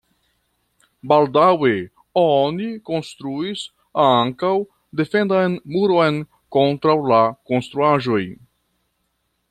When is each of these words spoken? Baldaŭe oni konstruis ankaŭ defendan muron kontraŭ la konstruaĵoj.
Baldaŭe 1.11 1.73
oni 2.21 2.69
konstruis 2.91 3.67
ankaŭ 4.05 4.53
defendan 5.03 5.61
muron 5.77 6.21
kontraŭ 6.57 6.99
la 7.13 7.23
konstruaĵoj. 7.53 8.23